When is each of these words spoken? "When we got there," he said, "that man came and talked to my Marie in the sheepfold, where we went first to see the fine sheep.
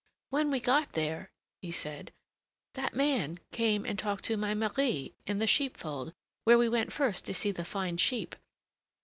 "When 0.31 0.49
we 0.49 0.59
got 0.59 0.93
there," 0.93 1.29
he 1.61 1.69
said, 1.71 2.11
"that 2.73 2.95
man 2.95 3.37
came 3.51 3.85
and 3.85 3.99
talked 3.99 4.23
to 4.23 4.35
my 4.35 4.55
Marie 4.55 5.13
in 5.27 5.37
the 5.37 5.45
sheepfold, 5.45 6.15
where 6.43 6.57
we 6.57 6.67
went 6.67 6.91
first 6.91 7.23
to 7.25 7.35
see 7.35 7.51
the 7.51 7.63
fine 7.63 7.97
sheep. 7.97 8.35